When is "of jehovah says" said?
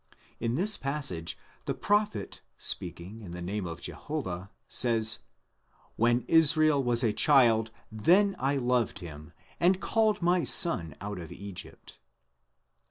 3.67-5.19